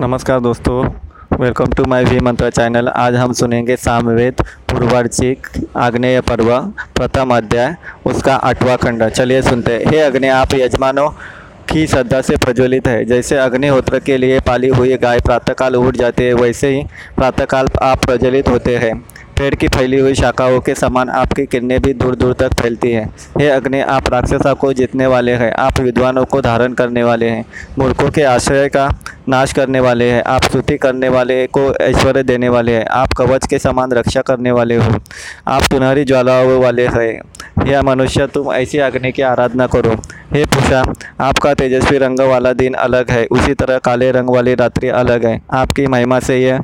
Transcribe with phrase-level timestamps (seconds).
[0.00, 0.84] नमस्कार दोस्तों
[1.40, 6.60] welcome to my V Mantra channel आज हम सुनेंगे सामवेद पूर्वार्चिक आग्नेय पर्व,
[6.96, 11.08] प्रथम अध्याय, उसका आठवां खंड। चलिए सुनते हैं। हे अग्नि, आप यजमानों
[11.72, 16.24] की श्रद्धा से प्रज्वलित है। जैसे अग्निहोत्र के लिए पाली हुई गाय प्रातःकाल उठ जाती
[16.24, 16.84] है, वैसे ही
[17.16, 19.04] प्रातःकाल आप प्रज्वलित होते हैं।
[19.38, 23.14] पेड़ की फैली हुई शाखाओं के समान आपकी किरणें भी दूर दूर तक फैलती हैं।
[23.38, 27.44] हे अग्नि, आप राक्षसा को जीतने वाले हैं। आप विद्वानों को धारण करने वाले हैं।
[27.78, 28.88] मूर्खों के आश्रय का
[29.30, 33.46] नाश करने वाले हैं, आप स्तुति करने वाले को ऐश्वर्य देने वाले हैं, आप कवच
[33.46, 35.00] के समान रक्षा करने वाले हो,
[35.48, 37.20] आप सुनहरी ज्वालाओं वाले हैं।
[37.66, 39.90] यह मनुष्य, तुम ऐसी अग्नि की आराधना करो।
[40.32, 40.82] हे पूषा,
[41.20, 45.40] आपका तेजस्वी रंग वाला दिन अलग है, उसी तरह काले रंग वाली रात्रि अलग है।
[45.52, 46.62] आपकी महिमा से यह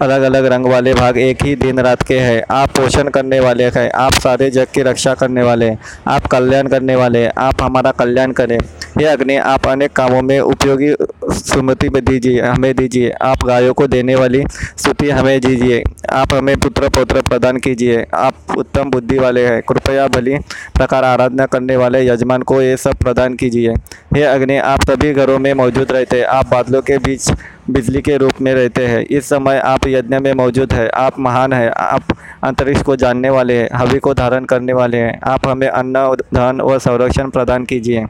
[0.00, 3.64] अलग अलग रंग वाले भाग एक ही दिन रात के हैं। आप पोषण करने वाले
[3.68, 7.62] हैं, आप सारे जग की रक्षा करने वाले हैं, आप कल्याण करने वाले हैं, आप
[7.62, 8.58] हमारा कल्याण करें।
[8.98, 10.92] हे अग्नि, आप अनेक कामों में उपयोगी
[11.32, 14.42] सुमति में दीजिए, हमें दीजिए, आप गायों को देने वाली
[14.76, 20.06] स्तुति हमें दीजिए, आप हमें पुत्र पौत्र प्रदान कीजिए, आप उत्तम बुद्धि वाले हैं, कृपया
[20.08, 20.38] भली
[20.76, 23.74] प्रकार आराधना करने वाले, यजमान को ये सब प्रदान कीजिए।
[24.14, 27.30] हे अग्नि, आप सभी घरों में मौजूद रहते हैं, आप बादलों के बीच
[27.70, 31.52] बिजली के रूप में रहते हैं, इस समय आप यज्ञ में मौजूद है, आप महान
[31.52, 35.68] हैं, आप अंतरिक्ष को जानने वाले हैं, हवि को धारण करने वाले हैं, आप हमें
[35.68, 38.06] अन्न, धन और संरक्षण प्रदान कीजिए।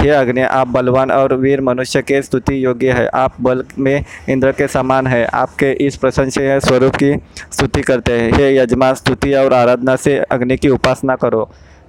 [0.00, 4.52] हे अग्नि, आप बलवान और वीर मनुष्य के स्तुति योग्य है। आप बल में इंद्र
[4.52, 7.14] के समान है। आपके इस प्रशंसनीय स्वरूप की
[7.52, 11.48] स्तुति करते हैं। हे यजमान, स्तुति और आराधना से अग्नि की उपासना करो।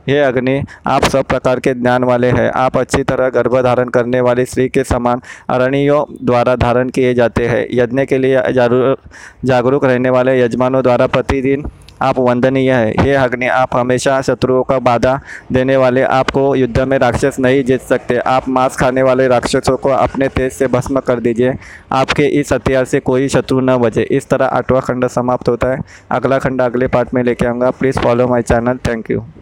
[0.10, 4.20] हे अग्नि, आप सब प्रकार के ज्ञान वाले हैं। आप अच्छी तरह गर्भ धारण करने
[4.22, 10.10] वाली स्त्री के समान अरणियों द्वारा धारण किए जाते हैं। यज्ञ के लिए जागरूक रहने
[10.10, 11.66] वाले यजमानों द्वारा प्रतिदिन
[12.02, 15.20] आप वंदनीय है। हे अग्नि, आप हमेशा शत्रुओं का बाधा
[15.52, 19.90] देने वाले, आपको युद्ध में राक्षस नहीं जीत सकते। आप मांस खाने वाले राक्षसों को
[19.90, 21.54] अपने तेज से भस्म कर दीजिए।
[21.92, 25.80] आपके इस हथियार से कोई शत्रु न बचे। इस तरह आठवां खंड समाप्त होता है।
[26.12, 29.26] अगला खंड अगले पार्ट में लेके आऊँगा। Please follow my channel thank you